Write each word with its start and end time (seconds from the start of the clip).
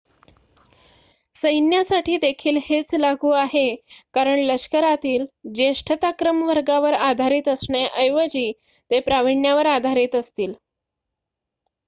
सैन्यासाठी 1.35 2.15
देखील 2.17 2.57
हेच 2.63 2.93
लागू 2.95 3.29
आहे 3.31 3.65
कारण 4.13 4.39
लष्करातील 4.41 5.25
ज्येष्ठताक्रम 5.53 6.41
वर्गावर 6.43 6.93
आधारित 7.01 7.47
असण्याऐवजी 7.47 8.51
ते 8.91 8.99
प्राविण्यावर 9.01 9.65
आधारित 9.67 10.15
असतील 10.15 10.53